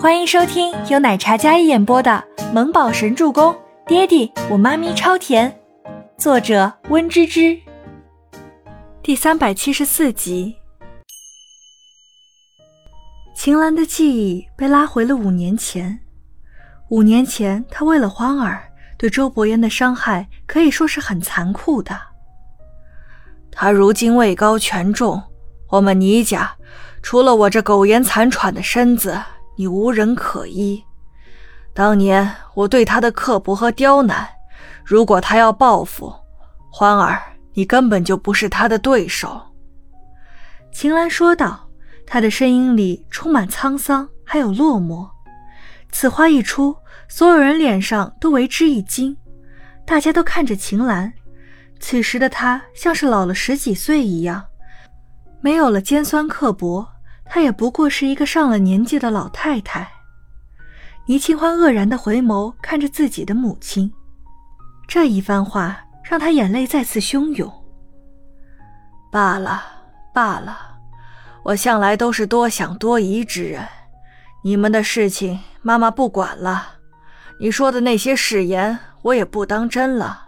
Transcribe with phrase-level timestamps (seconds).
[0.00, 3.52] 欢迎收听由奶茶嘉一演播的《萌宝神助攻》，
[3.84, 5.52] 爹地我妈咪超甜，
[6.16, 7.58] 作者温芝芝。
[9.02, 10.54] 第三百七十四集。
[13.34, 15.98] 秦岚的记忆被拉回了五年前。
[16.90, 18.62] 五年前，她为了欢儿
[18.96, 21.98] 对周伯言的伤害可以说是很残酷的。
[23.50, 25.20] 他如今位高权重，
[25.70, 26.54] 我们倪家
[27.02, 29.20] 除了我这苟延残喘的身子。
[29.58, 30.80] 你无人可依。
[31.74, 34.28] 当年我对他的刻薄和刁难，
[34.84, 36.14] 如果他要报复，
[36.70, 37.20] 欢儿，
[37.54, 39.40] 你根本就不是他的对手。”
[40.70, 41.68] 秦岚说道，
[42.06, 45.08] 她的声音里充满沧桑，还有落寞。
[45.90, 46.76] 此话一出，
[47.08, 49.16] 所有人脸上都为之一惊，
[49.84, 51.12] 大家都看着秦岚。
[51.80, 54.44] 此时的她像是老了十几岁一样，
[55.40, 56.86] 没有了尖酸刻薄。
[57.28, 59.88] 她也不过是一个上了年纪的老太太。
[61.06, 63.92] 倪清欢愕然的回眸看着自己的母亲，
[64.86, 67.50] 这一番话让她眼泪再次汹涌。
[69.10, 69.62] 罢了，
[70.12, 70.76] 罢了，
[71.42, 73.66] 我向来都是多想多疑之人，
[74.42, 76.74] 你们的事情妈妈不管了。
[77.40, 80.26] 你说的那些誓言我也不当真了，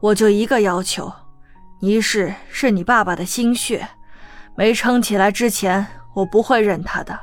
[0.00, 1.10] 我就一个要求：
[1.80, 3.88] 倪氏是你爸爸的心血，
[4.54, 5.86] 没撑起来之前。
[6.14, 7.18] 我不会认他的。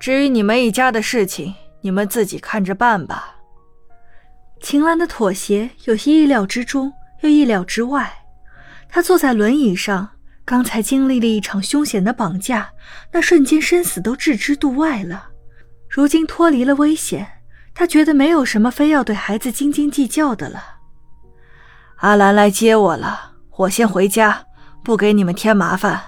[0.00, 3.36] 至于你们一家的事情，你们自己看着办吧。
[4.60, 8.12] 秦岚的妥协有些意料之中，又意料之外。
[8.88, 10.08] 她坐在轮椅上，
[10.44, 12.70] 刚才经历了一场凶险的绑架，
[13.12, 15.28] 那瞬间生死都置之度外了。
[15.88, 17.26] 如今脱离了危险，
[17.74, 20.62] 她觉得没有什么非要对孩子斤斤计较的了。
[21.96, 24.46] 阿兰来接我了，我先回家，
[24.82, 26.00] 不给你们添麻烦。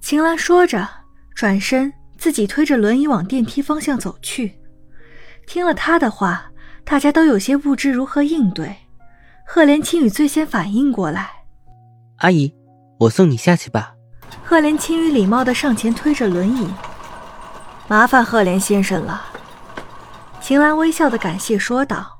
[0.00, 1.03] 秦岚说着。
[1.34, 4.58] 转身，自己推着轮椅往电梯方向走去。
[5.46, 6.50] 听了他的话，
[6.84, 8.74] 大家都有些不知如何应对。
[9.46, 11.30] 赫连青雨最先反应过来
[12.18, 12.54] ：“阿姨，
[13.00, 13.94] 我送你下去吧。”
[14.42, 16.66] 赫连青雨礼貌地上前推着轮椅
[17.88, 19.22] ：“麻烦赫连先生了。”
[20.40, 22.10] 秦岚微笑的感谢说道。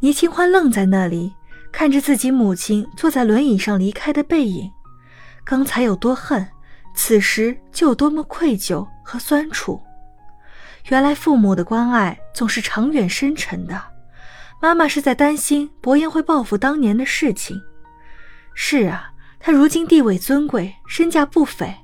[0.00, 1.32] 倪清欢愣在那里，
[1.70, 4.68] 看着自己母亲坐在轮椅上离开的背影，
[5.44, 6.46] 刚才有多恨。
[6.94, 9.80] 此时就有多么愧疚和酸楚。
[10.88, 13.80] 原来父母的关爱总是长远深沉的。
[14.60, 17.60] 妈妈是在担心伯言会报复当年的事情。
[18.54, 21.74] 是啊，他如今地位尊贵，身价不菲，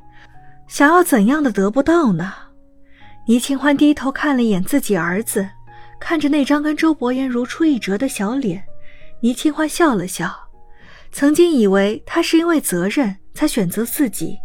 [0.69, 2.33] 想要怎样的得不到呢？
[3.27, 5.49] 倪清欢低头看了一眼自己儿子，
[5.99, 8.63] 看着那张跟周伯言如出一辙的小脸，
[9.21, 10.33] 倪清欢笑了笑。
[11.11, 14.39] 曾经以为他是因为责任才选择自己。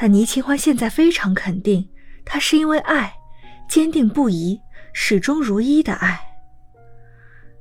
[0.00, 1.88] 但倪清欢现在非常肯定，
[2.24, 3.12] 他是因为爱，
[3.68, 4.60] 坚定不移、
[4.92, 6.20] 始终如一的爱。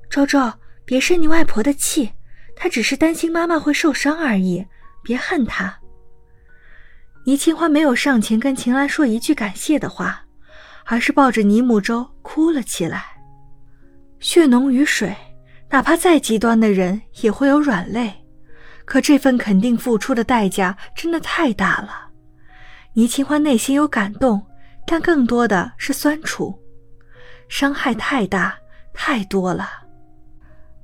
[0.07, 0.53] 周周，
[0.85, 2.11] 别生你外婆的气，
[2.55, 4.63] 她只是担心妈妈会受伤而已，
[5.03, 5.79] 别恨她。
[7.25, 10.23] 倪清欢没有上前跟秦岚说一句感谢的话，
[10.85, 13.03] 而是抱着倪木舟哭了起来。
[14.19, 15.15] 血浓于水，
[15.71, 18.13] 哪怕再极端的人也会有软肋，
[18.85, 22.06] 可这份肯定付出的代价真的太大了。
[22.97, 24.43] 倪清欢内心有感动，
[24.87, 26.59] 但更多的是酸楚，
[27.47, 28.57] 伤害太大
[28.91, 29.69] 太多了。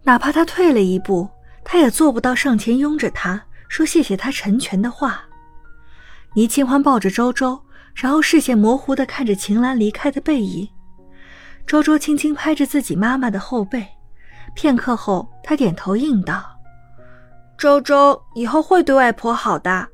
[0.03, 1.27] 哪怕他退了一步，
[1.63, 5.23] 他也做不到上前拥着他说谢谢他成全的话。
[6.35, 7.59] 倪清欢抱着周周，
[7.95, 10.69] 然后视线模糊地看着秦岚离开的背影。
[11.65, 13.83] 周周轻轻拍着自己妈妈的后背，
[14.53, 16.45] 片刻后，他点头应道
[17.57, 19.87] ：“周周以后会对外婆好的。”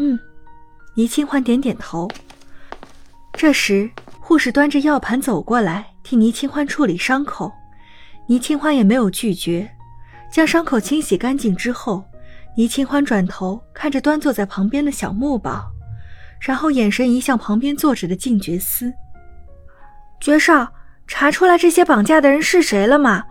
[0.00, 0.18] 嗯。
[0.98, 2.10] 倪清欢点点头。
[3.34, 3.88] 这时，
[4.18, 7.52] 护士端着药盘走过来，替倪清欢处理伤口。
[8.26, 9.70] 倪清欢也没有拒绝，
[10.28, 12.02] 将伤口清洗干净之后，
[12.56, 15.70] 倪清欢转头看着端坐在旁边的小木宝，
[16.40, 18.92] 然后眼神移向旁边坐着的静觉司。
[20.20, 20.66] 爵少，
[21.06, 23.24] 查出来这些绑架的人是谁了吗？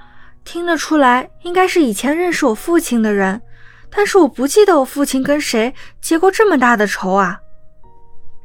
[0.45, 3.41] 听得出来，应该是以前认识我父亲的人，
[3.89, 7.41] 但是我不记得我父亲跟谁结过这么大的仇啊。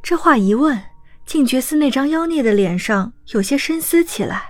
[0.03, 0.77] 这话一问，
[1.25, 4.43] 静觉司那张妖孽的脸上有些深思起来。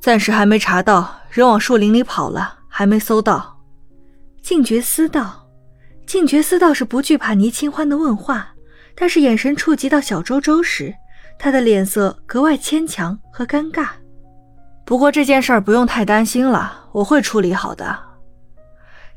[0.00, 3.58] 暂时还没查到，人往树林里跑了，还没搜到。
[4.42, 5.48] 静觉司道，
[6.06, 8.54] 静觉司倒是不惧怕倪清欢的问话，
[8.94, 10.94] 但是眼神触及到小周周时，
[11.36, 13.88] 他的脸色格外牵强和尴尬。
[14.84, 17.98] 不过这件事儿不用太担心了，我会处理好的。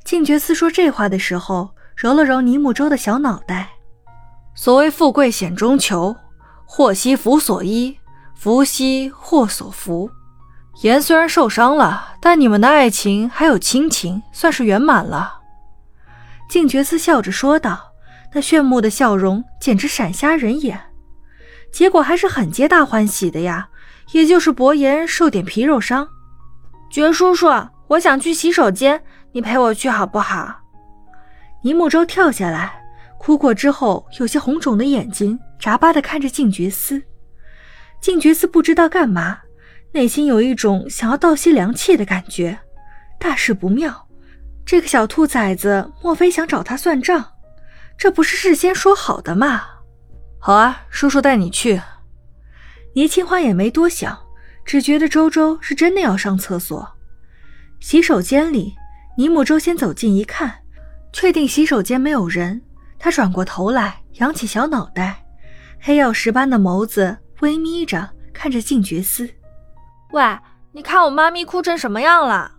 [0.04, 3.70] 静觉司说这话的时候，揉了揉倪木周的小脑袋。
[4.60, 6.16] 所谓富贵险中求，
[6.66, 7.96] 祸兮福所依。
[8.34, 10.10] 福兮祸所伏。
[10.82, 15.42] 言虽然受伤了，但你们的爱情还有亲情，算是圆满了。
[16.50, 17.80] 静觉寺笑着说道，
[18.34, 20.80] 那炫目的笑容简直闪瞎人眼。
[21.72, 23.70] 结果还是很皆大欢喜的呀，
[24.12, 26.08] 也就是伯言受点皮肉伤。
[26.90, 27.48] 觉叔叔，
[27.90, 29.04] 我想去洗手间，
[29.34, 30.62] 你陪我去好不好？
[31.62, 32.82] 倪木舟跳下来，
[33.20, 37.02] 哭过之后有些红肿的眼睛眨巴的看着静觉寺。
[38.02, 39.40] 静觉寺不知道干嘛。
[39.94, 42.60] 内心有一种想要倒吸凉气的感觉，
[43.20, 44.08] 大事不妙。
[44.66, 47.34] 这个小兔崽子莫非想找他算账？
[47.98, 49.64] 这不是事先说好的吗？
[50.40, 51.82] 好啊，叔叔带你去。
[52.94, 54.16] 倪清欢也没多想，
[54.66, 56.88] 只觉得周周是真的要上厕所。
[57.80, 58.76] 洗手间里，
[59.18, 60.54] 倪木周先走近一看，
[61.14, 62.62] 确定洗手间没有人，
[63.00, 65.24] 他转过头来，扬起小脑袋，
[65.80, 69.30] 黑曜石般的眸子微眯着看着静觉司。
[70.12, 70.24] 喂，
[70.72, 72.52] 你看我妈咪哭成什么样了？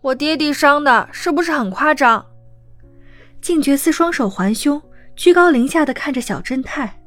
[0.00, 2.24] 我爹地伤的是不是很夸张？
[3.40, 4.82] 静觉司双手环胸，
[5.14, 7.00] 居高临下的看着小正太。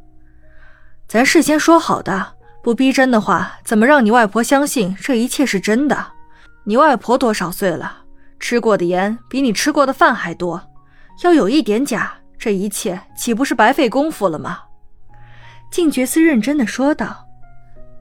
[1.08, 6.14] 咱事先说好的，不逼真的话，怎么让你外婆相信这一切是真的？
[6.64, 8.04] 你外婆多少岁了？
[8.40, 10.62] 吃过的盐比你吃过的饭还多。
[11.24, 14.60] 要有一点假，这一切岂不是白费功夫了吗？
[15.72, 17.28] 静觉寺认真的说道：“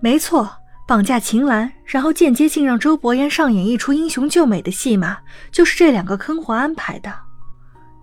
[0.00, 5.16] 没错。”绑架秦岚，然后间接性让周伯言上演一出英雄救美的戏码，
[5.52, 7.10] 就是这两个坑货安排的。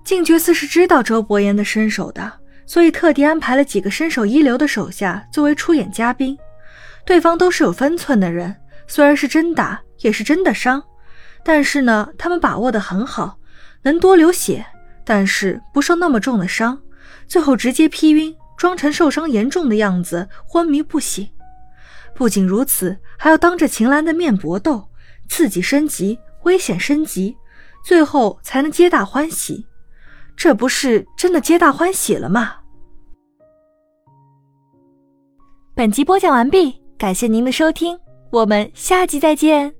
[0.03, 2.31] 静觉寺是知道周伯言的身手的，
[2.65, 6.35] 所以特地安排了几个身手一流的手下作为出演嘉宾。
[7.05, 8.55] 对方都是有分寸的人，
[8.87, 10.81] 虽然是真打，也是真的伤，
[11.43, 13.37] 但是呢，他们把握的很好，
[13.83, 14.65] 能多流血，
[15.09, 16.79] 但是不受那么重的伤，
[17.27, 21.27] 最后直接劈晕，装成受伤严重的样子，昏迷不醒。
[22.13, 24.87] 不仅如此，还要当着秦岚的面搏斗，
[25.27, 27.35] 刺激升级，危险升级，
[27.83, 29.65] 最后才能皆大欢喜。
[30.37, 32.57] 这不是真的皆大欢喜了吗？
[35.73, 39.78] 本集播讲完毕，感谢您的收听，我们下集再见。